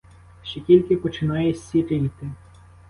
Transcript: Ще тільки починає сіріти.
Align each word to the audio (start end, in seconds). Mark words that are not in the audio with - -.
Ще 0.43 0.61
тільки 0.61 0.97
починає 0.97 1.53
сіріти. 1.53 2.29